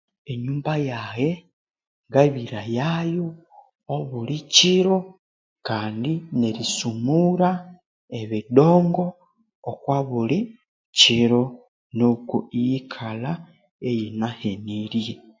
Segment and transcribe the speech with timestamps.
[0.31, 1.29] Enyumba yaghe
[2.09, 3.25] ngabirayayo
[3.95, 4.97] obulikyiro
[5.67, 7.49] Kandi nerisumura
[8.21, 9.05] ebidongo
[9.71, 10.39] okwa buli
[10.97, 11.43] kyiro
[11.97, 13.31] nuku iyikalha
[13.89, 15.13] iyinaheniryi